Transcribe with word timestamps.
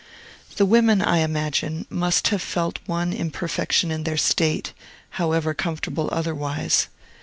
The 0.57 0.65
women, 0.65 0.99
I 1.03 1.19
imagine, 1.19 1.85
must 1.87 2.29
have 2.29 2.41
felt 2.41 2.79
one 2.87 3.13
imperfection 3.13 3.91
in 3.91 4.01
their 4.03 4.17
state, 4.17 4.73
however 5.21 5.53
comfortable 5.53 6.09
otherwise. 6.11 6.87